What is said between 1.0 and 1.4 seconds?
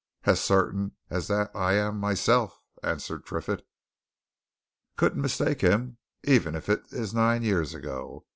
as